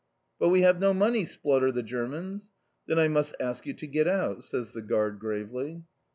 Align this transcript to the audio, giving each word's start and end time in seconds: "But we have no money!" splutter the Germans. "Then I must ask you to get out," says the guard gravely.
"But 0.39 0.49
we 0.49 0.61
have 0.61 0.79
no 0.79 0.95
money!" 0.95 1.27
splutter 1.27 1.71
the 1.71 1.83
Germans. 1.83 2.51
"Then 2.87 2.97
I 2.97 3.07
must 3.07 3.35
ask 3.39 3.67
you 3.67 3.75
to 3.75 3.85
get 3.85 4.07
out," 4.07 4.43
says 4.43 4.71
the 4.71 4.81
guard 4.81 5.19
gravely. 5.19 5.83